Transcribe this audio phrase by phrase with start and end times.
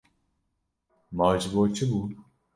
[1.15, 1.99] Ma ji bo çi bû?